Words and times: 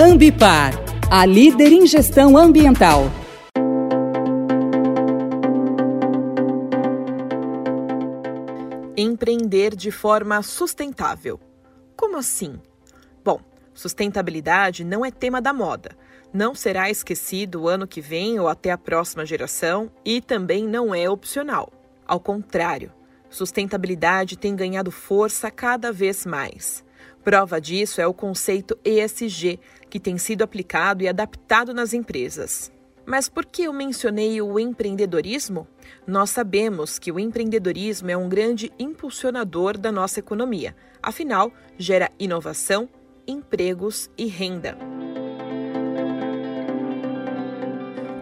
Ambipar, 0.00 0.74
a 1.10 1.26
líder 1.26 1.72
em 1.72 1.84
gestão 1.84 2.36
ambiental. 2.36 3.10
Empreender 8.96 9.74
de 9.74 9.90
forma 9.90 10.40
sustentável. 10.40 11.40
Como 11.96 12.16
assim? 12.16 12.60
Bom, 13.24 13.40
sustentabilidade 13.74 14.84
não 14.84 15.04
é 15.04 15.10
tema 15.10 15.42
da 15.42 15.52
moda. 15.52 15.90
Não 16.32 16.54
será 16.54 16.88
esquecido 16.88 17.62
o 17.62 17.68
ano 17.68 17.84
que 17.84 18.00
vem 18.00 18.38
ou 18.38 18.46
até 18.46 18.70
a 18.70 18.78
próxima 18.78 19.26
geração 19.26 19.90
e 20.04 20.20
também 20.20 20.64
não 20.64 20.94
é 20.94 21.10
opcional. 21.10 21.72
Ao 22.06 22.20
contrário, 22.20 22.92
sustentabilidade 23.28 24.38
tem 24.38 24.54
ganhado 24.54 24.92
força 24.92 25.50
cada 25.50 25.90
vez 25.90 26.24
mais. 26.24 26.86
Prova 27.28 27.60
disso 27.60 28.00
é 28.00 28.06
o 28.06 28.14
conceito 28.14 28.78
ESG, 28.82 29.60
que 29.90 30.00
tem 30.00 30.16
sido 30.16 30.40
aplicado 30.40 31.02
e 31.02 31.08
adaptado 31.08 31.74
nas 31.74 31.92
empresas. 31.92 32.72
Mas 33.04 33.28
por 33.28 33.44
que 33.44 33.64
eu 33.64 33.72
mencionei 33.74 34.40
o 34.40 34.58
empreendedorismo? 34.58 35.68
Nós 36.06 36.30
sabemos 36.30 36.98
que 36.98 37.12
o 37.12 37.20
empreendedorismo 37.20 38.10
é 38.10 38.16
um 38.16 38.30
grande 38.30 38.72
impulsionador 38.78 39.76
da 39.76 39.92
nossa 39.92 40.20
economia. 40.20 40.74
Afinal, 41.02 41.52
gera 41.76 42.10
inovação, 42.18 42.88
empregos 43.26 44.08
e 44.16 44.24
renda. 44.24 44.78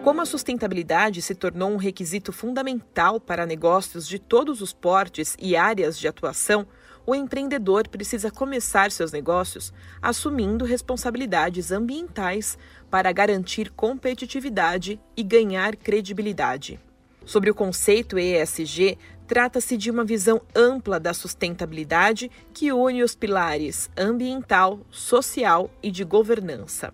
Como 0.07 0.21
a 0.21 0.25
sustentabilidade 0.25 1.21
se 1.21 1.35
tornou 1.35 1.69
um 1.69 1.75
requisito 1.75 2.31
fundamental 2.31 3.19
para 3.19 3.45
negócios 3.45 4.07
de 4.07 4.17
todos 4.17 4.61
os 4.61 4.71
portes 4.71 5.35
e 5.37 5.53
áreas 5.53 5.99
de 5.99 6.07
atuação, 6.07 6.65
o 7.05 7.13
empreendedor 7.13 7.89
precisa 7.89 8.31
começar 8.31 8.89
seus 8.89 9.11
negócios 9.11 9.73
assumindo 10.01 10.63
responsabilidades 10.63 11.73
ambientais 11.73 12.57
para 12.89 13.11
garantir 13.11 13.69
competitividade 13.71 14.97
e 15.17 15.21
ganhar 15.21 15.75
credibilidade. 15.75 16.79
Sobre 17.25 17.49
o 17.49 17.53
conceito 17.53 18.17
ESG, 18.17 18.97
trata-se 19.27 19.75
de 19.75 19.91
uma 19.91 20.05
visão 20.05 20.41
ampla 20.55 21.01
da 21.01 21.13
sustentabilidade 21.13 22.31
que 22.53 22.71
une 22.71 23.03
os 23.03 23.13
pilares 23.13 23.89
ambiental, 23.97 24.79
social 24.89 25.69
e 25.83 25.91
de 25.91 26.05
governança. 26.05 26.93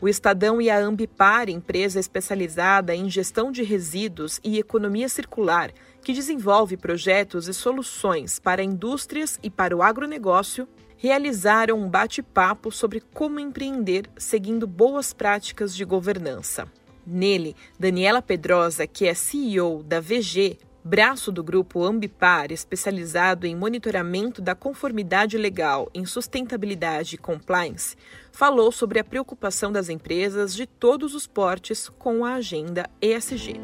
O 0.00 0.08
Estadão 0.08 0.60
e 0.60 0.68
a 0.68 0.78
Ambipar, 0.78 1.48
empresa 1.48 2.00
especializada 2.00 2.94
em 2.94 3.08
gestão 3.08 3.52
de 3.52 3.62
resíduos 3.62 4.40
e 4.42 4.58
economia 4.58 5.08
circular, 5.08 5.72
que 6.02 6.12
desenvolve 6.12 6.76
projetos 6.76 7.48
e 7.48 7.54
soluções 7.54 8.38
para 8.38 8.62
indústrias 8.62 9.38
e 9.42 9.48
para 9.48 9.76
o 9.76 9.82
agronegócio, 9.82 10.68
realizaram 10.96 11.78
um 11.78 11.88
bate-papo 11.88 12.70
sobre 12.70 13.00
como 13.00 13.38
empreender 13.38 14.08
seguindo 14.16 14.66
boas 14.66 15.12
práticas 15.12 15.74
de 15.74 15.84
governança. 15.84 16.66
Nele, 17.06 17.54
Daniela 17.78 18.22
Pedrosa, 18.22 18.86
que 18.86 19.06
é 19.06 19.14
CEO 19.14 19.82
da 19.82 20.00
VG, 20.00 20.58
braço 20.84 21.32
do 21.32 21.42
grupo 21.42 21.82
Ambipar, 21.82 22.52
especializado 22.52 23.46
em 23.46 23.56
monitoramento 23.56 24.42
da 24.42 24.54
conformidade 24.54 25.38
legal 25.38 25.90
em 25.94 26.04
sustentabilidade 26.04 27.14
e 27.14 27.18
compliance, 27.18 27.96
falou 28.30 28.70
sobre 28.70 28.98
a 28.98 29.04
preocupação 29.04 29.72
das 29.72 29.88
empresas 29.88 30.54
de 30.54 30.66
todos 30.66 31.14
os 31.14 31.26
portes 31.26 31.88
com 31.88 32.22
a 32.22 32.34
agenda 32.34 32.90
ESG. 33.00 33.60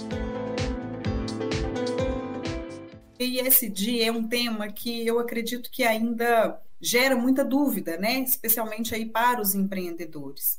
ESG 3.19 4.03
é 4.03 4.11
um 4.11 4.27
tema 4.27 4.69
que 4.73 5.07
eu 5.07 5.19
acredito 5.19 5.71
que 5.71 5.84
ainda 5.84 6.59
gera 6.81 7.15
muita 7.15 7.45
dúvida, 7.45 7.99
né? 7.99 8.21
especialmente 8.21 8.95
aí 8.95 9.05
para 9.05 9.43
os 9.43 9.55
empreendedores. 9.55 10.59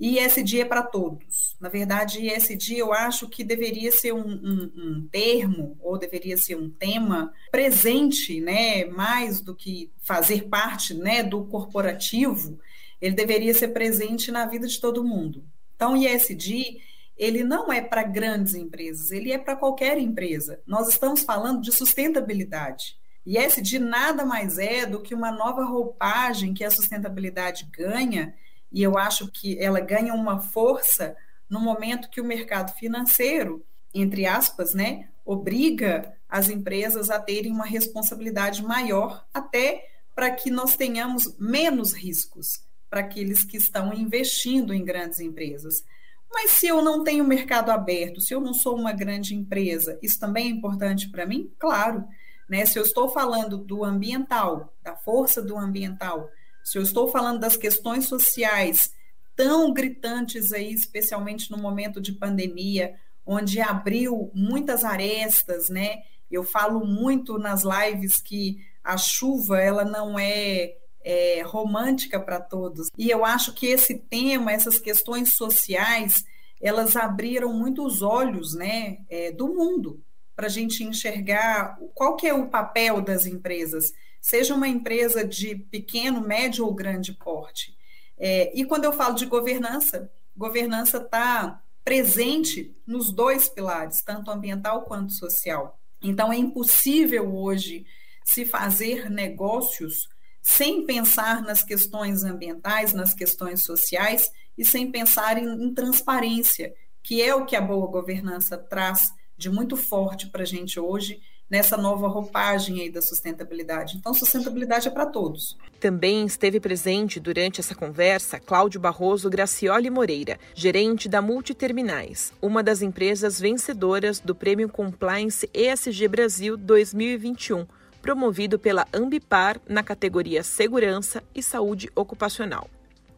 E 0.00 0.18
ESG 0.18 0.62
é 0.62 0.64
para 0.64 0.82
todos. 0.82 1.54
Na 1.60 1.68
verdade, 1.68 2.26
ESG 2.26 2.78
eu 2.78 2.90
acho 2.90 3.28
que 3.28 3.44
deveria 3.44 3.92
ser 3.92 4.14
um, 4.14 4.26
um, 4.26 4.72
um, 4.74 5.08
termo 5.12 5.76
ou 5.78 5.98
deveria 5.98 6.38
ser 6.38 6.56
um 6.56 6.70
tema 6.70 7.34
presente, 7.52 8.40
né, 8.40 8.86
mais 8.86 9.42
do 9.42 9.54
que 9.54 9.92
fazer 10.02 10.48
parte, 10.48 10.94
né, 10.94 11.22
do 11.22 11.44
corporativo. 11.44 12.58
Ele 12.98 13.14
deveria 13.14 13.52
ser 13.52 13.68
presente 13.68 14.32
na 14.32 14.46
vida 14.46 14.66
de 14.66 14.80
todo 14.80 15.04
mundo. 15.04 15.44
Então, 15.76 15.94
ESG 15.94 16.80
ele 17.20 17.44
não 17.44 17.70
é 17.70 17.82
para 17.82 18.02
grandes 18.02 18.54
empresas, 18.54 19.10
ele 19.10 19.30
é 19.30 19.36
para 19.36 19.54
qualquer 19.54 19.98
empresa. 19.98 20.58
Nós 20.66 20.88
estamos 20.88 21.22
falando 21.22 21.60
de 21.60 21.70
sustentabilidade. 21.70 22.96
E 23.26 23.36
ESG 23.36 23.78
nada 23.78 24.24
mais 24.24 24.56
é 24.56 24.86
do 24.86 25.02
que 25.02 25.14
uma 25.14 25.30
nova 25.30 25.62
roupagem 25.62 26.54
que 26.54 26.64
a 26.64 26.70
sustentabilidade 26.70 27.68
ganha 27.70 28.34
e 28.72 28.82
eu 28.82 28.96
acho 28.96 29.30
que 29.30 29.58
ela 29.58 29.80
ganha 29.80 30.14
uma 30.14 30.40
força 30.40 31.16
no 31.48 31.60
momento 31.60 32.08
que 32.08 32.20
o 32.20 32.24
mercado 32.24 32.72
financeiro, 32.74 33.64
entre 33.92 34.26
aspas, 34.26 34.74
né, 34.74 35.08
obriga 35.24 36.14
as 36.28 36.48
empresas 36.48 37.10
a 37.10 37.18
terem 37.18 37.50
uma 37.50 37.66
responsabilidade 37.66 38.62
maior, 38.62 39.26
até 39.34 39.84
para 40.14 40.30
que 40.30 40.50
nós 40.50 40.76
tenhamos 40.76 41.36
menos 41.38 41.92
riscos 41.92 42.64
para 42.88 43.00
aqueles 43.00 43.44
que 43.44 43.56
estão 43.56 43.92
investindo 43.92 44.72
em 44.72 44.84
grandes 44.84 45.20
empresas. 45.20 45.84
Mas 46.32 46.52
se 46.52 46.68
eu 46.68 46.80
não 46.82 47.02
tenho 47.02 47.24
mercado 47.24 47.70
aberto, 47.70 48.20
se 48.20 48.32
eu 48.32 48.40
não 48.40 48.54
sou 48.54 48.76
uma 48.76 48.92
grande 48.92 49.34
empresa, 49.34 49.98
isso 50.00 50.18
também 50.18 50.46
é 50.46 50.50
importante 50.50 51.08
para 51.08 51.26
mim? 51.26 51.52
Claro. 51.58 52.04
Né? 52.48 52.64
Se 52.66 52.78
eu 52.78 52.82
estou 52.84 53.08
falando 53.08 53.58
do 53.58 53.84
ambiental, 53.84 54.72
da 54.82 54.94
força 54.94 55.42
do 55.42 55.56
ambiental, 55.56 56.28
se 56.70 56.78
eu 56.78 56.82
estou 56.82 57.08
falando 57.08 57.40
das 57.40 57.56
questões 57.56 58.06
sociais 58.06 58.92
tão 59.34 59.72
gritantes 59.72 60.52
aí, 60.52 60.72
especialmente 60.72 61.50
no 61.50 61.58
momento 61.58 62.00
de 62.00 62.12
pandemia, 62.12 62.94
onde 63.26 63.60
abriu 63.60 64.30
muitas 64.32 64.84
arestas, 64.84 65.68
né? 65.68 65.96
Eu 66.30 66.44
falo 66.44 66.86
muito 66.86 67.38
nas 67.38 67.64
lives 67.64 68.22
que 68.22 68.58
a 68.84 68.96
chuva 68.96 69.60
ela 69.60 69.84
não 69.84 70.16
é, 70.16 70.76
é 71.02 71.42
romântica 71.42 72.20
para 72.20 72.40
todos. 72.40 72.86
E 72.96 73.10
eu 73.10 73.24
acho 73.24 73.52
que 73.52 73.66
esse 73.66 73.98
tema, 73.98 74.52
essas 74.52 74.78
questões 74.78 75.34
sociais, 75.34 76.24
elas 76.62 76.94
abriram 76.94 77.52
muito 77.52 77.84
os 77.84 78.00
olhos, 78.00 78.54
né, 78.54 78.98
é, 79.08 79.32
do 79.32 79.48
mundo 79.48 80.00
para 80.40 80.46
a 80.46 80.50
gente 80.50 80.82
enxergar 80.82 81.78
qual 81.94 82.16
que 82.16 82.26
é 82.26 82.32
o 82.32 82.48
papel 82.48 83.02
das 83.02 83.26
empresas 83.26 83.92
seja 84.22 84.54
uma 84.54 84.66
empresa 84.66 85.22
de 85.22 85.54
pequeno, 85.54 86.22
médio 86.22 86.64
ou 86.64 86.74
grande 86.74 87.12
porte. 87.12 87.76
É, 88.18 88.50
e 88.58 88.64
quando 88.64 88.86
eu 88.86 88.92
falo 88.94 89.14
de 89.14 89.26
governança, 89.26 90.10
governança 90.34 90.96
está 90.96 91.62
presente 91.84 92.74
nos 92.86 93.12
dois 93.12 93.50
pilares, 93.50 94.00
tanto 94.00 94.30
ambiental 94.30 94.86
quanto 94.86 95.12
social. 95.12 95.78
Então, 96.02 96.32
é 96.32 96.38
impossível 96.38 97.36
hoje 97.36 97.84
se 98.24 98.46
fazer 98.46 99.10
negócios 99.10 100.08
sem 100.40 100.86
pensar 100.86 101.42
nas 101.42 101.62
questões 101.62 102.24
ambientais, 102.24 102.94
nas 102.94 103.12
questões 103.12 103.62
sociais 103.62 104.30
e 104.56 104.64
sem 104.64 104.90
pensar 104.90 105.36
em, 105.36 105.66
em 105.66 105.74
transparência, 105.74 106.72
que 107.02 107.20
é 107.20 107.34
o 107.34 107.44
que 107.44 107.54
a 107.54 107.60
boa 107.60 107.86
governança 107.88 108.56
traz 108.56 109.12
de 109.40 109.48
muito 109.48 109.74
forte 109.74 110.26
para 110.26 110.42
a 110.42 110.46
gente 110.46 110.78
hoje 110.78 111.18
nessa 111.48 111.74
nova 111.74 112.06
roupagem 112.06 112.82
aí 112.82 112.90
da 112.90 113.00
sustentabilidade. 113.00 113.96
Então, 113.96 114.12
sustentabilidade 114.12 114.86
é 114.86 114.90
para 114.90 115.06
todos. 115.06 115.56
Também 115.80 116.26
esteve 116.26 116.60
presente 116.60 117.18
durante 117.18 117.58
essa 117.58 117.74
conversa 117.74 118.38
Cláudio 118.38 118.78
Barroso 118.78 119.30
Gracioli 119.30 119.88
Moreira, 119.88 120.38
gerente 120.54 121.08
da 121.08 121.22
Multiterminais, 121.22 122.34
uma 122.40 122.62
das 122.62 122.82
empresas 122.82 123.40
vencedoras 123.40 124.20
do 124.20 124.34
Prêmio 124.34 124.68
Compliance 124.68 125.48
ESG 125.54 126.06
Brasil 126.06 126.58
2021, 126.58 127.66
promovido 128.02 128.58
pela 128.58 128.86
Ambipar 128.92 129.58
na 129.66 129.82
categoria 129.82 130.42
Segurança 130.42 131.22
e 131.34 131.42
Saúde 131.42 131.90
Ocupacional. 131.96 132.68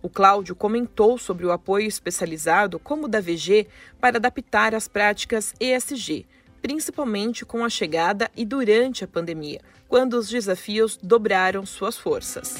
O 0.03 0.11
Cláudio 0.11 0.57
comentou 0.57 1.17
sobre 1.17 1.47
o 1.47 1.53
apoio 1.53 1.87
especializado 1.87 2.81
como 2.81 3.05
o 3.05 3.09
da 3.09 3.21
VG 3.21 3.69
para 4.01 4.17
adaptar 4.17 4.75
as 4.75 4.89
práticas 4.89 5.55
ESG, 5.61 6.27
principalmente 6.61 7.45
com 7.45 7.65
a 7.65 7.71
chegada 7.71 8.29
e 8.37 8.45
durante 8.45 9.05
a 9.05 9.09
pandemia, 9.09 9.61
quando 9.89 10.15
os 10.15 10.29
desafios 10.29 10.97
dobraram 10.97 11.65
suas 11.65 11.97
forças. 11.97 12.57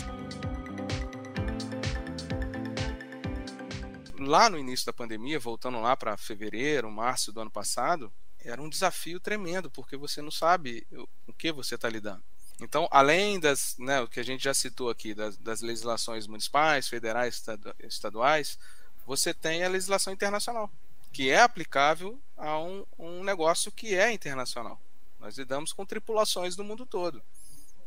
Lá 4.21 4.49
no 4.49 4.57
início 4.57 4.87
da 4.87 4.93
pandemia, 4.93 5.41
voltando 5.41 5.81
lá 5.81 5.97
para 5.97 6.17
fevereiro, 6.17 6.89
março 6.93 7.33
do 7.33 7.41
ano 7.41 7.51
passado, 7.51 8.13
era 8.39 8.63
um 8.63 8.69
desafio 8.69 9.19
tremendo, 9.19 9.69
porque 9.69 9.97
você 9.97 10.23
não 10.23 10.31
sabe 10.31 10.87
o 11.27 11.33
que 11.33 11.51
você 11.51 11.75
está 11.75 11.89
lidando. 11.89 12.23
Então, 12.61 12.87
além 12.91 13.41
das, 13.41 13.77
né, 13.79 14.01
o 14.01 14.09
que 14.09 14.21
a 14.21 14.25
gente 14.25 14.45
já 14.45 14.55
citou 14.55 14.89
aqui, 14.91 15.15
das, 15.15 15.37
das 15.37 15.61
legislações 15.61 16.27
municipais, 16.27 16.89
federais, 16.89 17.43
estaduais, 17.81 18.59
você 19.05 19.35
tem 19.35 19.65
a 19.65 19.69
legislação 19.69 20.13
internacional 20.13 20.71
que 21.13 21.31
é 21.31 21.41
aplicável 21.41 22.19
a 22.37 22.59
um, 22.59 22.87
um 22.99 23.23
negócio 23.23 23.71
que 23.71 23.95
é 23.95 24.11
internacional. 24.11 24.81
Nós 25.21 25.37
lidamos 25.37 25.73
com 25.73 25.85
tripulações 25.85 26.57
do 26.57 26.65
mundo 26.65 26.87
todo. 26.87 27.23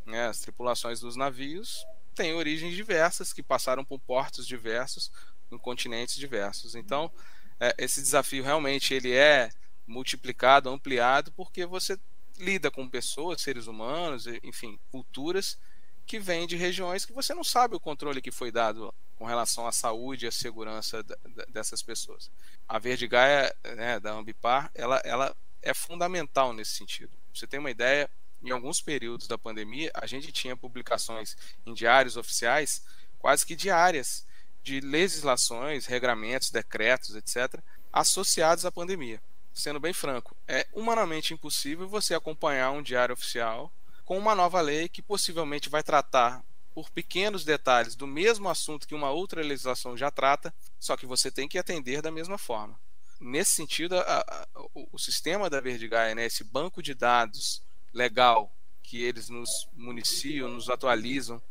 Né? 0.05 0.27
As 0.27 0.39
tripulações 0.39 0.99
dos 0.99 1.15
navios 1.15 1.83
têm 2.13 2.33
origens 2.33 2.75
diversas, 2.75 3.33
que 3.33 3.41
passaram 3.41 3.83
por 3.83 3.99
portos 3.99 4.45
diversos, 4.45 5.11
em 5.51 5.57
continentes 5.57 6.15
diversos. 6.15 6.75
Então, 6.75 7.11
é, 7.59 7.73
esse 7.79 8.01
desafio 8.01 8.43
realmente 8.43 8.93
ele 8.93 9.13
é 9.13 9.49
multiplicado, 9.87 10.69
ampliado, 10.69 11.31
porque 11.31 11.65
você 11.65 11.97
lida 12.37 12.69
com 12.69 12.89
pessoas, 12.89 13.41
seres 13.41 13.67
humanos, 13.67 14.27
enfim, 14.43 14.79
culturas 14.91 15.57
que 16.05 16.19
vêm 16.19 16.45
de 16.45 16.55
regiões 16.55 17.05
que 17.05 17.13
você 17.13 17.33
não 17.33 17.43
sabe 17.43 17.75
o 17.75 17.79
controle 17.79 18.21
que 18.21 18.31
foi 18.31 18.51
dado 18.51 18.93
com 19.15 19.25
relação 19.25 19.65
à 19.65 19.71
saúde 19.71 20.25
e 20.25 20.27
à 20.27 20.31
segurança 20.31 21.03
dessas 21.49 21.81
pessoas. 21.81 22.29
A 22.67 22.77
Verde 22.77 23.07
Gaia, 23.07 23.53
né, 23.75 23.99
da 23.99 24.11
Ambipar, 24.11 24.69
ela, 24.75 25.01
ela 25.03 25.35
é 25.61 25.73
fundamental 25.73 26.53
nesse 26.53 26.75
sentido. 26.75 27.11
Você 27.33 27.47
tem 27.47 27.59
uma 27.59 27.71
ideia, 27.71 28.09
em 28.43 28.51
alguns 28.51 28.81
períodos 28.81 29.27
da 29.27 29.37
pandemia, 29.37 29.91
a 29.95 30.05
gente 30.05 30.31
tinha 30.31 30.55
publicações 30.55 31.35
em 31.65 31.73
diários 31.73 32.17
oficiais 32.17 32.83
quase 33.17 33.45
que 33.45 33.55
diárias 33.55 34.25
de 34.61 34.79
legislações, 34.79 35.85
regramentos, 35.85 36.51
decretos, 36.51 37.15
etc., 37.15 37.59
associados 37.91 38.65
à 38.65 38.71
pandemia. 38.71 39.21
Sendo 39.55 39.79
bem 39.79 39.93
franco, 39.93 40.35
é 40.45 40.67
humanamente 40.73 41.33
impossível 41.33 41.87
você 41.87 42.13
acompanhar 42.13 42.71
um 42.71 42.83
diário 42.83 43.13
oficial 43.13 43.71
com 44.03 44.17
uma 44.17 44.35
nova 44.35 44.59
lei 44.59 44.89
que 44.89 45.01
possivelmente 45.01 45.69
vai 45.69 45.81
tratar 45.81 46.43
por 46.73 46.89
pequenos 46.89 47.45
detalhes 47.45 47.95
do 47.95 48.05
mesmo 48.05 48.49
assunto 48.49 48.85
que 48.85 48.93
uma 48.93 49.11
outra 49.11 49.41
legislação 49.41 49.95
já 49.95 50.11
trata, 50.11 50.53
só 50.77 50.97
que 50.97 51.05
você 51.05 51.31
tem 51.31 51.47
que 51.47 51.57
atender 51.57 52.01
da 52.01 52.11
mesma 52.11 52.37
forma. 52.37 52.77
Nesse 53.17 53.51
sentido, 53.51 53.97
a, 53.97 54.01
a, 54.01 54.47
o, 54.91 54.99
sistema 54.99 55.49
da 55.49 55.61
Verdigaia, 55.61 56.13
né, 56.13 56.25
esse 56.25 56.43
banco 56.43 56.83
de 56.83 56.93
dados 56.93 57.63
legal 57.93 58.53
que 58.83 59.01
eles 59.01 59.29
nos 59.29 59.69
municiam, 59.71 60.49
nos 60.49 60.69
atualizam, 60.69 61.41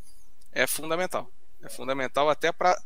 é 0.53 0.67
fundamental. 0.67 1.33
É 1.63 1.71
fundamental 1.71 2.29
até 2.29 2.53
para 2.53 2.79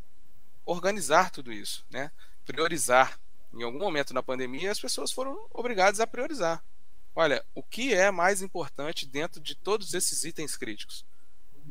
organizar 0.65 1.33
tudo 1.33 1.53
isso, 1.53 1.85
né? 1.91 2.13
priorizar. 2.47 3.19
Em 3.53 3.63
algum 3.63 3.79
momento 3.79 4.15
na 4.15 4.23
pandemia, 4.23 4.71
as 4.71 4.81
pessoas 4.81 5.11
foram 5.11 5.49
obrigadas 5.53 6.01
a 6.01 6.07
priorizar. 6.07 6.63
Olha, 7.15 7.45
o 7.55 7.63
que 7.63 7.95
é 7.95 8.11
mais 8.11 8.43
importante 8.43 9.07
dentro 9.07 9.41
de 9.41 9.55
todos 9.55 9.95
esses 9.95 10.25
itens 10.25 10.57
críticos? 10.57 11.05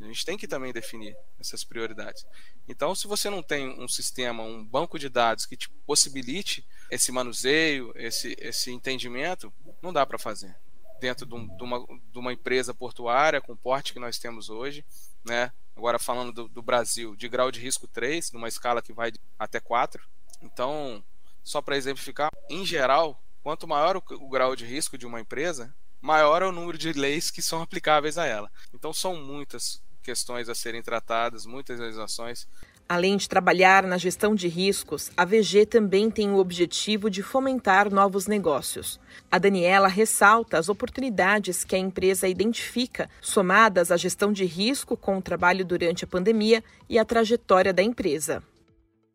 A 0.00 0.06
gente 0.06 0.24
tem 0.24 0.36
que 0.36 0.46
também 0.46 0.72
definir 0.72 1.16
essas 1.40 1.64
prioridades. 1.64 2.24
Então, 2.68 2.94
se 2.94 3.06
você 3.06 3.28
não 3.28 3.42
tem 3.42 3.68
um 3.82 3.88
sistema, 3.88 4.42
um 4.42 4.64
banco 4.64 4.98
de 4.98 5.08
dados 5.08 5.46
que 5.46 5.56
te 5.56 5.68
possibilite 5.86 6.66
esse 6.90 7.10
manuseio, 7.10 7.92
esse, 7.96 8.36
esse 8.38 8.70
entendimento, 8.70 9.52
não 9.82 9.92
dá 9.92 10.06
para 10.06 10.18
fazer. 10.18 10.54
Dentro 11.00 11.26
de, 11.26 11.34
um, 11.34 11.46
de, 11.46 11.62
uma, 11.62 11.86
de, 12.12 12.18
uma, 12.18 12.32
empresa 12.32 12.74
portuária 12.74 13.40
com 13.40 13.52
o 13.52 13.56
porte 13.56 13.92
que 13.92 14.00
nós 14.00 14.18
temos 14.18 14.50
hoje, 14.50 14.84
né? 15.24 15.52
agora 15.76 15.98
falando 15.98 16.32
do, 16.32 16.48
do 16.48 16.60
Brasil, 16.60 17.14
de 17.16 17.28
grau 17.28 17.50
de 17.50 17.60
risco 17.60 17.86
3, 17.86 18.32
numa 18.32 18.48
escala 18.48 18.82
que 18.82 18.92
vai 18.92 19.12
até 19.38 19.60
4. 19.60 20.04
Então, 20.42 21.02
só 21.42 21.60
para 21.60 21.76
exemplificar, 21.76 22.30
em 22.50 22.64
geral, 22.64 23.22
quanto 23.42 23.66
maior 23.66 23.96
o, 23.96 24.02
o 24.20 24.28
grau 24.28 24.54
de 24.54 24.64
risco 24.64 24.98
de 24.98 25.06
uma 25.06 25.20
empresa, 25.20 25.74
maior 26.00 26.42
é 26.42 26.46
o 26.46 26.52
número 26.52 26.78
de 26.78 26.92
leis 26.92 27.30
que 27.30 27.42
são 27.42 27.62
aplicáveis 27.62 28.18
a 28.18 28.26
ela. 28.26 28.50
Então, 28.72 28.92
são 28.92 29.16
muitas 29.16 29.82
questões 30.02 30.48
a 30.48 30.54
serem 30.54 30.82
tratadas, 30.82 31.44
muitas 31.44 31.78
legislações. 31.78 32.46
Além 32.88 33.18
de 33.18 33.28
trabalhar 33.28 33.82
na 33.82 33.98
gestão 33.98 34.34
de 34.34 34.48
riscos, 34.48 35.10
a 35.14 35.22
VG 35.22 35.66
também 35.66 36.10
tem 36.10 36.30
o 36.30 36.38
objetivo 36.38 37.10
de 37.10 37.22
fomentar 37.22 37.92
novos 37.92 38.26
negócios. 38.26 38.98
A 39.30 39.38
Daniela 39.38 39.88
ressalta 39.88 40.56
as 40.56 40.70
oportunidades 40.70 41.64
que 41.64 41.76
a 41.76 41.78
empresa 41.78 42.26
identifica, 42.26 43.10
somadas 43.20 43.92
à 43.92 43.96
gestão 43.98 44.32
de 44.32 44.46
risco 44.46 44.96
com 44.96 45.18
o 45.18 45.22
trabalho 45.22 45.66
durante 45.66 46.04
a 46.04 46.06
pandemia 46.06 46.64
e 46.88 46.98
a 46.98 47.04
trajetória 47.04 47.74
da 47.74 47.82
empresa. 47.82 48.42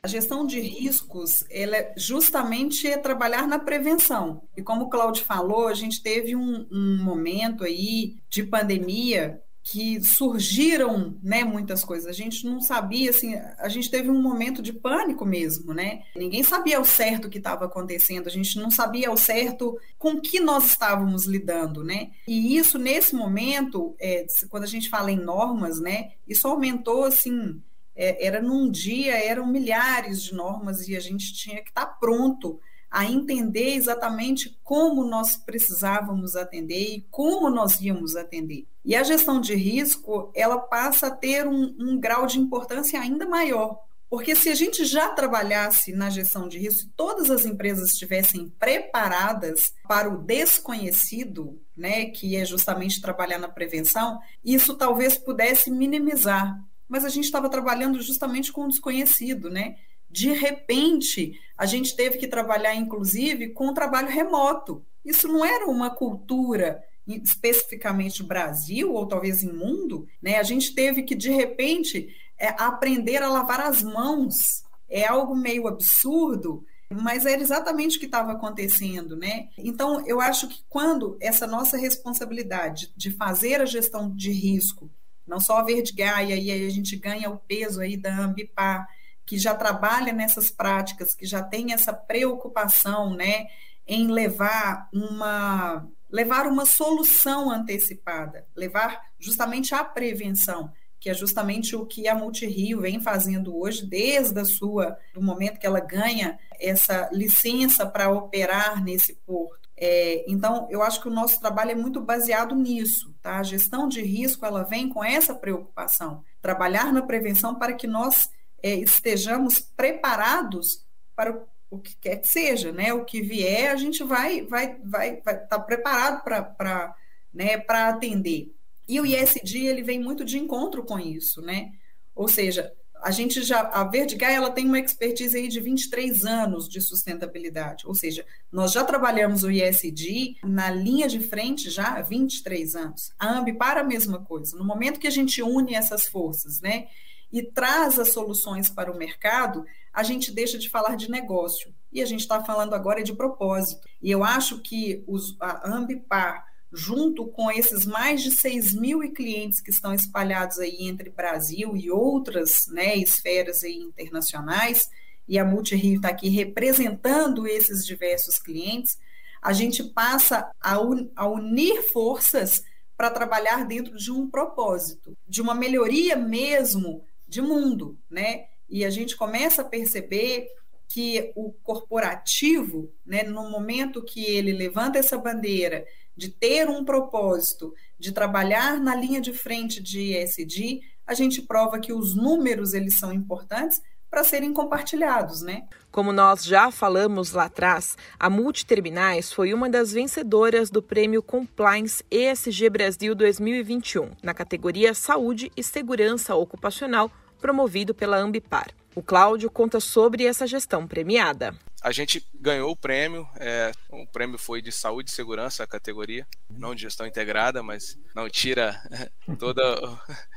A 0.05 0.09
gestão 0.09 0.45
de 0.45 0.59
riscos, 0.59 1.45
ela 1.49 1.77
é 1.77 1.93
justamente 1.95 2.85
é 2.85 2.97
trabalhar 2.97 3.47
na 3.47 3.57
prevenção. 3.57 4.41
E 4.57 4.61
como 4.61 4.83
o 4.83 4.89
Claudio 4.89 5.23
falou, 5.23 5.69
a 5.69 5.73
gente 5.73 6.03
teve 6.03 6.35
um, 6.35 6.67
um 6.69 7.01
momento 7.01 7.63
aí 7.63 8.17
de 8.29 8.43
pandemia 8.43 9.41
que 9.63 10.03
surgiram, 10.03 11.17
né, 11.23 11.45
muitas 11.45 11.85
coisas. 11.85 12.05
A 12.05 12.11
gente 12.11 12.45
não 12.45 12.59
sabia, 12.59 13.11
assim, 13.11 13.33
a 13.57 13.69
gente 13.69 13.89
teve 13.89 14.11
um 14.11 14.21
momento 14.21 14.61
de 14.61 14.73
pânico 14.73 15.25
mesmo, 15.25 15.73
né? 15.73 16.03
Ninguém 16.17 16.43
sabia 16.43 16.79
ao 16.79 16.83
certo 16.83 17.25
o 17.27 17.29
que 17.29 17.37
estava 17.37 17.63
acontecendo, 17.63 18.27
a 18.27 18.31
gente 18.31 18.57
não 18.57 18.69
sabia 18.69 19.07
ao 19.07 19.15
certo 19.15 19.79
com 19.97 20.19
que 20.19 20.41
nós 20.41 20.65
estávamos 20.65 21.23
lidando, 21.23 21.81
né? 21.81 22.11
E 22.27 22.57
isso, 22.57 22.77
nesse 22.77 23.15
momento, 23.15 23.95
é, 24.01 24.25
quando 24.49 24.63
a 24.63 24.67
gente 24.67 24.89
fala 24.89 25.09
em 25.09 25.17
normas, 25.17 25.79
né, 25.79 26.11
isso 26.27 26.45
aumentou, 26.45 27.05
assim, 27.05 27.61
é, 27.95 28.25
era 28.25 28.41
num 28.41 28.69
dia, 28.69 29.13
eram 29.13 29.45
milhares 29.45 30.21
de 30.23 30.33
normas 30.33 30.87
e 30.87 30.95
a 30.95 30.99
gente 30.99 31.33
tinha 31.33 31.61
que 31.61 31.69
estar 31.69 31.85
tá 31.85 31.91
pronto 31.93 32.59
a 32.89 33.05
entender 33.05 33.73
exatamente 33.73 34.59
como 34.63 35.03
nós 35.03 35.35
precisávamos 35.35 36.35
atender 36.35 36.95
e 36.95 37.07
como 37.09 37.49
nós 37.49 37.81
íamos 37.81 38.15
atender. 38.15 38.67
E 38.85 38.95
a 38.95 39.01
gestão 39.01 39.41
de 39.41 39.55
risco, 39.55 40.31
ela 40.35 40.59
passa 40.59 41.07
a 41.07 41.11
ter 41.11 41.47
um, 41.47 41.75
um 41.79 41.99
grau 41.99 42.27
de 42.27 42.39
importância 42.39 42.99
ainda 42.99 43.25
maior, 43.25 43.79
porque 44.13 44.35
se 44.35 44.47
a 44.49 44.53
gente 44.53 44.85
já 44.85 45.09
trabalhasse 45.09 45.91
na 45.91 46.07
gestão 46.07 46.47
de 46.47 46.59
risco, 46.59 46.87
todas 46.95 47.31
as 47.31 47.47
empresas 47.47 47.93
estivessem 47.93 48.47
preparadas 48.59 49.73
para 49.87 50.07
o 50.07 50.19
desconhecido, 50.19 51.59
né, 51.75 52.05
que 52.05 52.35
é 52.35 52.45
justamente 52.45 53.01
trabalhar 53.01 53.39
na 53.39 53.49
prevenção, 53.49 54.19
isso 54.45 54.75
talvez 54.75 55.17
pudesse 55.17 55.71
minimizar. 55.71 56.63
Mas 56.93 57.03
a 57.03 57.09
gente 57.09 57.25
estava 57.25 57.49
trabalhando 57.49 57.99
justamente 58.03 58.51
com 58.51 58.65
o 58.65 58.67
desconhecido, 58.67 59.49
né? 59.49 59.77
De 60.11 60.31
repente, 60.31 61.41
a 61.57 61.65
gente 61.65 61.95
teve 61.95 62.19
que 62.19 62.27
trabalhar, 62.27 62.75
inclusive, 62.75 63.49
com 63.49 63.69
o 63.69 63.73
trabalho 63.73 64.09
remoto. 64.09 64.85
Isso 65.03 65.27
não 65.27 65.43
era 65.43 65.65
uma 65.65 65.89
cultura 65.89 66.83
especificamente 67.07 68.21
Brasil 68.21 68.93
ou 68.93 69.07
talvez 69.07 69.41
em 69.41 69.51
mundo, 69.51 70.07
né? 70.21 70.37
A 70.37 70.43
gente 70.43 70.75
teve 70.75 71.01
que 71.01 71.15
de 71.15 71.31
repente 71.31 72.15
é, 72.39 72.49
aprender 72.49 73.23
a 73.23 73.27
lavar 73.27 73.61
as 73.61 73.81
mãos. 73.81 74.63
É 74.87 75.07
algo 75.07 75.35
meio 75.35 75.67
absurdo, 75.67 76.63
mas 76.91 77.25
era 77.25 77.41
exatamente 77.41 77.97
o 77.97 77.99
que 77.99 78.05
estava 78.05 78.33
acontecendo, 78.33 79.17
né? 79.17 79.47
Então, 79.57 80.05
eu 80.05 80.21
acho 80.21 80.47
que 80.47 80.63
quando 80.69 81.17
essa 81.19 81.47
nossa 81.47 81.75
responsabilidade 81.75 82.93
de 82.95 83.09
fazer 83.09 83.61
a 83.61 83.65
gestão 83.65 84.15
de 84.15 84.31
risco, 84.31 84.91
não 85.27 85.39
só 85.39 85.57
a 85.57 85.63
Verde 85.63 85.93
Gaia, 85.93 86.35
e 86.35 86.51
aí 86.51 86.65
a 86.65 86.69
gente 86.69 86.95
ganha 86.95 87.29
o 87.29 87.37
peso 87.37 87.81
aí 87.81 87.97
da 87.97 88.15
Ambipar, 88.15 88.87
que 89.25 89.37
já 89.37 89.55
trabalha 89.55 90.11
nessas 90.11 90.51
práticas, 90.51 91.15
que 91.15 91.25
já 91.25 91.41
tem 91.41 91.73
essa 91.73 91.93
preocupação, 91.93 93.13
né, 93.13 93.47
em 93.87 94.07
levar 94.07 94.89
uma 94.93 95.87
levar 96.09 96.45
uma 96.45 96.63
solução 96.63 97.49
antecipada, 97.49 98.45
levar 98.55 99.01
justamente 99.17 99.73
a 99.73 99.83
prevenção, 99.83 100.71
que 100.99 101.09
é 101.09 101.13
justamente 101.13 101.75
o 101.75 101.87
que 101.87 102.07
a 102.07 102.13
Multirio 102.13 102.81
vem 102.81 103.01
fazendo 103.01 103.57
hoje, 103.57 103.83
desde 103.83 104.39
a 104.39 104.45
sua, 104.45 104.95
do 105.11 105.23
momento 105.23 105.59
que 105.59 105.65
ela 105.65 105.79
ganha 105.79 106.37
essa 106.59 107.09
licença 107.11 107.83
para 107.85 108.11
operar 108.11 108.81
nesse 108.83 109.15
porto. 109.25 109.67
É, 109.75 110.23
então, 110.31 110.67
eu 110.69 110.83
acho 110.83 111.01
que 111.01 111.07
o 111.07 111.13
nosso 111.13 111.39
trabalho 111.39 111.71
é 111.71 111.75
muito 111.75 111.99
baseado 111.99 112.55
nisso, 112.55 113.12
tá? 113.23 113.39
A 113.39 113.43
gestão 113.43 113.87
de 113.87 114.01
risco, 114.01 114.45
ela 114.45 114.63
vem 114.63 114.89
com 114.89 115.03
essa 115.03 115.33
preocupação, 115.33 116.23
trabalhar 116.41 116.91
na 116.91 117.01
prevenção 117.01 117.55
para 117.55 117.73
que 117.73 117.87
nós 117.87 118.29
é, 118.61 118.75
estejamos 118.75 119.59
preparados 119.59 120.85
para 121.15 121.41
o 121.71 121.79
que 121.79 121.95
quer 121.95 122.17
que 122.17 122.27
seja, 122.27 122.71
né? 122.71 122.93
O 122.93 123.05
que 123.05 123.21
vier, 123.21 123.71
a 123.71 123.75
gente 123.75 124.03
vai 124.03 124.45
vai 124.45 124.77
vai 124.83 125.13
estar 125.15 125.35
tá 125.35 125.59
preparado 125.59 126.23
para 126.23 126.95
né, 127.33 127.57
para 127.57 127.89
atender. 127.89 128.53
E 128.87 128.99
o 128.99 129.05
ISD 129.05 129.65
ele 129.65 129.81
vem 129.81 129.99
muito 129.99 130.23
de 130.23 130.37
encontro 130.37 130.83
com 130.83 130.99
isso, 130.99 131.41
né? 131.41 131.71
Ou 132.13 132.27
seja, 132.27 132.71
a 133.03 133.11
gente 133.11 133.43
já 133.43 133.61
a 133.61 133.83
Verdigai 133.83 134.33
ela 134.33 134.49
tem 134.49 134.65
uma 134.65 134.79
expertise 134.79 135.37
aí 135.37 135.47
de 135.47 135.59
23 135.59 136.25
anos 136.25 136.69
de 136.69 136.81
sustentabilidade, 136.81 137.85
ou 137.85 137.93
seja, 137.93 138.25
nós 138.51 138.71
já 138.71 138.83
trabalhamos 138.83 139.43
o 139.43 139.51
ISD 139.51 140.37
na 140.43 140.71
linha 140.71 141.07
de 141.07 141.19
frente 141.19 141.69
já 141.69 141.97
há 141.97 142.01
23 142.01 142.75
anos. 142.75 143.13
A 143.19 143.37
Ambipar 143.37 143.77
a 143.77 143.83
mesma 143.83 144.23
coisa. 144.23 144.57
No 144.57 144.63
momento 144.63 144.99
que 144.99 145.07
a 145.07 145.11
gente 145.11 145.41
une 145.41 145.75
essas 145.75 146.05
forças, 146.05 146.61
né? 146.61 146.87
e 147.33 147.41
traz 147.41 147.97
as 147.97 148.13
soluções 148.13 148.69
para 148.69 148.91
o 148.91 148.97
mercado, 148.97 149.65
a 149.91 150.03
gente 150.03 150.31
deixa 150.31 150.59
de 150.59 150.69
falar 150.69 150.95
de 150.95 151.09
negócio. 151.09 151.73
E 151.91 151.99
a 151.99 152.05
gente 152.05 152.19
está 152.19 152.43
falando 152.43 152.75
agora 152.75 153.03
de 153.03 153.11
propósito. 153.11 153.87
E 153.99 154.11
eu 154.11 154.23
acho 154.23 154.61
que 154.61 155.03
os, 155.07 155.35
a 155.39 155.67
Ambipar, 155.67 156.45
junto 156.73 157.27
com 157.27 157.51
esses 157.51 157.85
mais 157.85 158.23
de 158.23 158.31
6 158.31 158.73
mil 158.73 158.99
clientes 159.13 159.61
que 159.61 159.69
estão 159.69 159.93
espalhados 159.93 160.57
aí 160.57 160.87
entre 160.87 161.11
Brasil 161.11 161.77
e 161.77 161.91
outras 161.91 162.65
né, 162.67 162.95
esferas 162.95 163.63
aí 163.63 163.75
internacionais, 163.75 164.89
e 165.27 165.37
a 165.37 165.45
Multirio 165.45 165.97
está 165.97 166.09
aqui 166.09 166.29
representando 166.29 167.47
esses 167.47 167.85
diversos 167.85 168.39
clientes, 168.39 168.97
a 169.41 169.53
gente 169.53 169.83
passa 169.83 170.49
a, 170.59 170.79
un, 170.81 171.09
a 171.15 171.27
unir 171.27 171.83
forças 171.91 172.63
para 172.97 173.11
trabalhar 173.11 173.65
dentro 173.65 173.95
de 173.95 174.11
um 174.11 174.29
propósito, 174.29 175.15
de 175.27 175.41
uma 175.41 175.53
melhoria 175.53 176.15
mesmo 176.15 177.03
de 177.27 177.41
mundo, 177.41 177.97
né? 178.09 178.45
E 178.69 178.83
a 178.85 178.89
gente 178.89 179.15
começa 179.15 179.61
a 179.61 179.65
perceber 179.65 180.47
que 180.93 181.31
o 181.35 181.51
corporativo, 181.51 182.93
né, 183.03 183.23
no 183.23 183.49
momento 183.49 184.03
que 184.03 184.23
ele 184.23 184.53
levanta 184.53 184.99
essa 184.99 185.17
bandeira 185.17 185.87
de 186.15 186.29
ter 186.29 186.69
um 186.69 186.85
propósito, 186.85 187.73
de 187.97 188.11
trabalhar 188.11 188.79
na 188.79 188.93
linha 188.93 189.19
de 189.19 189.33
frente 189.33 189.81
de 189.81 190.15
ESG, 190.15 190.81
a 191.07 191.15
gente 191.15 191.41
prova 191.41 191.79
que 191.79 191.91
os 191.91 192.15
números 192.15 192.75
eles 192.75 192.93
são 192.93 193.11
importantes 193.11 193.81
para 194.07 194.23
serem 194.23 194.53
compartilhados, 194.53 195.41
né? 195.41 195.63
Como 195.91 196.13
nós 196.13 196.45
já 196.45 196.69
falamos 196.69 197.31
lá 197.31 197.45
atrás, 197.45 197.97
a 198.19 198.29
Multiterminais 198.29 199.33
foi 199.33 199.51
uma 199.51 199.67
das 199.67 199.93
vencedoras 199.93 200.69
do 200.69 200.83
prêmio 200.83 201.23
Compliance 201.23 202.05
ESG 202.11 202.69
Brasil 202.69 203.15
2021, 203.15 204.11
na 204.21 204.35
categoria 204.35 204.93
Saúde 204.93 205.51
e 205.57 205.63
Segurança 205.63 206.35
Ocupacional, 206.35 207.09
promovido 207.43 207.93
pela 207.93 208.15
Ambipar. 208.15 208.73
O 208.95 209.03
Cláudio 209.03 209.51
conta 209.51 209.81
sobre 209.81 210.23
essa 210.23 210.47
gestão 210.47 210.87
premiada. 210.87 211.53
A 211.81 211.91
gente 211.91 212.25
ganhou 212.33 212.71
o 212.71 212.75
prêmio, 212.75 213.27
é, 213.35 213.69
o 213.89 214.07
prêmio 214.07 214.37
foi 214.37 214.61
de 214.61 214.71
saúde 214.71 215.09
e 215.09 215.13
segurança 215.13 215.61
a 215.61 215.67
categoria, 215.67 216.25
não 216.49 216.73
de 216.73 216.83
gestão 216.83 217.05
integrada, 217.05 217.61
mas 217.61 217.99
não 218.15 218.29
tira 218.29 218.81
todo 219.37 219.59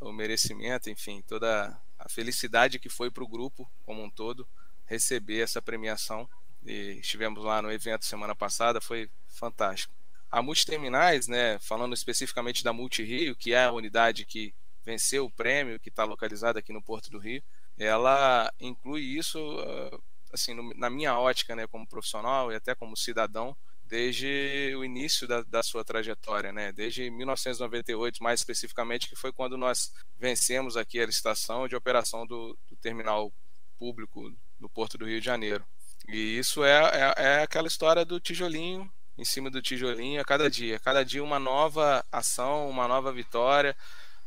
o 0.02 0.12
merecimento, 0.12 0.90
enfim, 0.90 1.22
toda 1.28 1.78
a 1.96 2.08
felicidade 2.08 2.80
que 2.80 2.88
foi 2.88 3.08
para 3.08 3.22
o 3.22 3.28
grupo 3.28 3.70
como 3.84 4.02
um 4.02 4.10
todo 4.10 4.44
receber 4.84 5.42
essa 5.42 5.62
premiação. 5.62 6.28
E 6.64 6.98
estivemos 7.00 7.44
lá 7.44 7.62
no 7.62 7.70
evento 7.70 8.04
semana 8.04 8.34
passada, 8.34 8.80
foi 8.80 9.08
fantástico. 9.28 9.94
A 10.28 10.42
Multiterminais, 10.42 11.28
né, 11.28 11.56
falando 11.60 11.94
especificamente 11.94 12.64
da 12.64 12.72
Multi 12.72 13.04
Rio, 13.04 13.36
que 13.36 13.52
é 13.52 13.62
a 13.62 13.70
unidade 13.70 14.24
que 14.24 14.52
venceu 14.86 15.24
o 15.24 15.30
prêmio, 15.30 15.80
que 15.80 15.88
está 15.88 16.04
localizada 16.04 16.60
aqui 16.60 16.72
no 16.72 16.80
Porto 16.80 17.10
do 17.10 17.18
Rio, 17.18 17.42
ela 17.76 18.50
inclui 18.60 19.02
isso, 19.02 19.38
ah, 19.60 19.98
assim, 20.32 20.54
na 20.76 20.88
minha 20.88 21.18
ótica, 21.18 21.56
né, 21.56 21.66
como 21.66 21.86
profissional 21.86 22.52
e 22.52 22.54
até 22.54 22.72
como 22.72 22.96
cidadão, 22.96 23.54
desde 23.84 24.72
o 24.76 24.84
início 24.84 25.26
da, 25.26 25.42
da, 25.42 25.62
sua 25.62 25.84
trajetória, 25.84 26.52
né? 26.52 26.72
Desde 26.72 27.08
1998, 27.08 28.22
mais 28.22 28.40
especificamente, 28.40 29.08
que 29.08 29.14
foi 29.14 29.32
quando 29.32 29.56
nós 29.56 29.92
vencemos 30.18 30.76
aqui 30.76 31.00
a 31.00 31.06
licitação 31.06 31.68
de 31.68 31.76
operação 31.76 32.26
do, 32.26 32.58
do 32.68 32.76
terminal 32.76 33.32
público 33.78 34.32
do 34.58 34.68
Porto 34.68 34.98
do 34.98 35.06
Rio 35.06 35.20
de 35.20 35.26
Janeiro. 35.26 35.64
E 36.08 36.38
isso 36.38 36.64
é, 36.64 36.90
é, 36.92 37.14
é, 37.16 37.42
aquela 37.42 37.68
história 37.68 38.04
do 38.04 38.18
tijolinho 38.18 38.90
em 39.18 39.24
cima 39.24 39.50
do 39.50 39.62
tijolinho 39.62 40.20
a 40.20 40.24
cada 40.24 40.50
dia. 40.50 40.78
Cada 40.78 41.04
dia 41.04 41.22
uma 41.22 41.38
nova 41.38 42.04
ação, 42.12 42.68
uma 42.68 42.86
nova 42.86 43.12
vitória, 43.12 43.76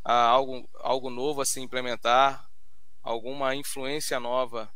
algo, 0.03 0.69
algo 0.75 1.09
novo 1.09 1.41
a 1.41 1.45
se 1.45 1.59
implementar, 1.59 2.49
alguma 3.01 3.55
influência 3.55 4.19
nova 4.19 4.71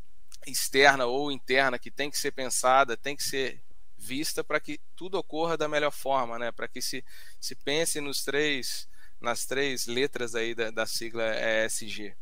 externa 0.45 1.05
ou 1.05 1.31
interna 1.31 1.79
que 1.79 1.91
tem 1.91 2.09
que 2.09 2.17
ser 2.17 2.31
pensada, 2.31 2.97
tem 2.97 3.15
que 3.15 3.23
ser 3.23 3.61
vista 3.97 4.43
para 4.43 4.59
que 4.59 4.79
tudo 4.95 5.17
ocorra 5.17 5.57
da 5.57 5.67
melhor 5.67 5.91
forma, 5.91 6.37
né? 6.37 6.51
Para 6.51 6.67
que 6.67 6.81
se, 6.81 7.03
se 7.39 7.55
pense 7.55 8.01
nos 8.01 8.23
três 8.23 8.87
nas 9.21 9.45
três 9.45 9.85
letras 9.85 10.35
aí 10.35 10.53
da, 10.53 10.69
da 10.69 10.85
sigla 10.85 11.23
ESG. 11.65 12.13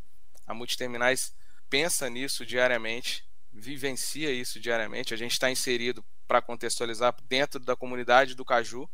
A 0.45 0.53
Multiterminais 0.53 1.33
pensa 1.67 2.07
nisso 2.07 2.45
diariamente, 2.45 3.25
vivencia 3.51 4.31
isso 4.31 4.59
diariamente. 4.59 5.11
A 5.11 5.17
gente 5.17 5.31
está 5.31 5.49
inserido 5.49 6.05
para 6.27 6.43
contextualizar 6.43 7.15
dentro 7.23 7.59
da 7.59 7.75
comunidade 7.75 8.35
do 8.35 8.45
Caju, 8.45 8.87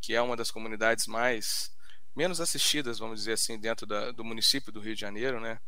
que 0.00 0.14
é 0.14 0.22
uma 0.22 0.36
das 0.36 0.52
comunidades 0.52 1.08
mais 1.08 1.72
menos 2.14 2.40
assistidas, 2.40 2.98
vamos 2.98 3.20
dizer 3.20 3.32
assim, 3.32 3.58
dentro 3.58 3.86
da, 3.86 4.10
do 4.12 4.24
município 4.24 4.72
do 4.72 4.80
Rio 4.80 4.94
de 4.94 5.00
Janeiro, 5.00 5.40
né? 5.40 5.58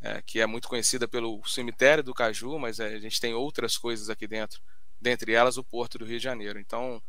É, 0.00 0.20
que 0.20 0.40
é 0.40 0.46
muito 0.46 0.68
conhecida 0.68 1.08
pelo 1.08 1.42
cemitério 1.46 2.04
do 2.04 2.12
Caju, 2.12 2.58
mas 2.58 2.78
é, 2.78 2.88
a 2.94 2.98
gente 3.00 3.20
tem 3.20 3.32
outras 3.32 3.78
coisas 3.78 4.10
aqui 4.10 4.26
dentro 4.26 4.60
dentre 5.00 5.32
elas 5.32 5.56
o 5.56 5.64
Porto 5.64 5.98
do 5.98 6.04
Rio 6.04 6.18
de 6.18 6.24
Janeiro. 6.24 6.58
Então, 6.58 7.02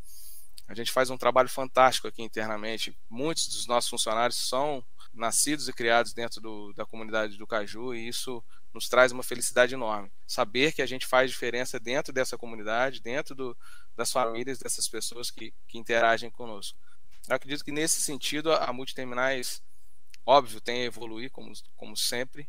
a 0.67 0.73
gente 0.73 0.91
faz 0.91 1.09
um 1.09 1.17
trabalho 1.17 1.47
fantástico 1.47 2.07
aqui 2.07 2.21
internamente. 2.21 2.97
Muitos 3.09 3.47
dos 3.47 3.67
nossos 3.67 3.89
funcionários 3.89 4.37
são 4.47 4.83
nascidos 5.13 5.69
e 5.69 5.73
criados 5.73 6.13
dentro 6.13 6.41
do, 6.41 6.73
da 6.73 6.85
comunidade 6.85 7.37
do 7.37 7.47
Caju 7.47 7.93
e 7.93 8.07
isso 8.07 8.43
nos 8.73 8.89
traz 8.89 9.13
uma 9.13 9.23
felicidade 9.23 9.73
enorme. 9.73 10.11
Saber 10.27 10.73
que 10.73 10.81
a 10.81 10.85
gente 10.85 11.05
faz 11.05 11.31
diferença 11.31 11.79
dentro 11.79 12.11
dessa 12.11 12.37
comunidade, 12.37 12.99
dentro 12.99 13.33
do, 13.33 13.57
das 13.95 14.11
famílias 14.11 14.59
dessas 14.59 14.87
pessoas 14.89 15.31
que, 15.31 15.53
que 15.67 15.77
interagem 15.77 16.29
conosco. 16.29 16.77
Eu 17.27 17.35
acredito 17.35 17.63
que 17.63 17.71
nesse 17.71 18.01
sentido 18.01 18.51
a 18.51 18.71
Multiterminais, 18.71 19.61
óbvio, 20.25 20.61
tem 20.61 20.81
a 20.81 20.85
evoluir, 20.85 21.31
como, 21.31 21.51
como 21.75 21.97
sempre, 21.97 22.47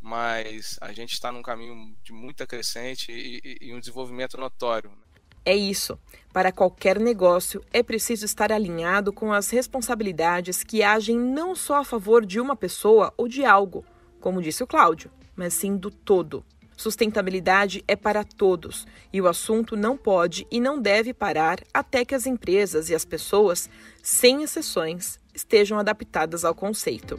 mas 0.00 0.78
a 0.80 0.92
gente 0.92 1.12
está 1.12 1.30
num 1.30 1.42
caminho 1.42 1.96
de 2.02 2.12
muita 2.12 2.46
crescente 2.46 3.10
e, 3.12 3.58
e, 3.60 3.74
um 3.74 3.80
desenvolvimento 3.80 4.36
notório. 4.36 4.90
Né? 4.90 4.96
É 5.44 5.56
isso. 5.56 5.98
Para 6.32 6.52
qualquer 6.52 6.98
negócio, 6.98 7.64
é 7.72 7.82
preciso 7.82 8.24
estar 8.24 8.52
alinhado 8.52 9.12
com 9.12 9.32
as 9.32 9.50
responsabilidades 9.50 10.62
que 10.62 10.82
agem 10.82 11.18
não 11.18 11.54
só 11.54 11.76
a 11.76 11.84
favor 11.84 12.24
de 12.24 12.40
uma 12.40 12.56
pessoa 12.56 13.12
ou 13.16 13.28
de 13.28 13.44
algo, 13.44 13.84
como 14.20 14.42
disse 14.42 14.62
o 14.62 14.66
Cláudio, 14.66 15.10
mas 15.34 15.54
sim 15.54 15.76
do 15.76 15.90
todo. 15.90 16.44
Sustentabilidade 16.76 17.84
é 17.86 17.94
para 17.94 18.24
todos 18.24 18.86
e 19.12 19.20
o 19.20 19.28
assunto 19.28 19.76
não 19.76 19.96
pode 19.96 20.46
e 20.50 20.60
não 20.60 20.80
deve 20.80 21.14
parar 21.14 21.60
até 21.72 22.04
que 22.04 22.14
as 22.14 22.26
empresas 22.26 22.90
e 22.90 22.94
as 22.94 23.04
pessoas, 23.04 23.70
sem 24.02 24.42
exceções, 24.42 25.18
estejam 25.34 25.78
adaptadas 25.78 26.44
ao 26.44 26.54
conceito. 26.54 27.18